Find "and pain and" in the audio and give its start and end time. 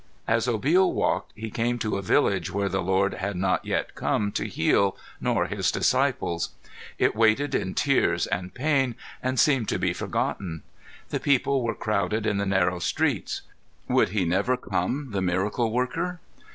8.25-9.39